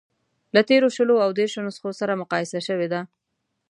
له 0.55 0.61
تېرو 0.69 0.87
شلو 0.95 1.15
او 1.25 1.29
دېرشو 1.39 1.61
نسخو 1.67 1.89
سره 1.99 2.19
مقایسه 2.21 2.59
شوې 2.67 2.87
ده. 2.93 3.01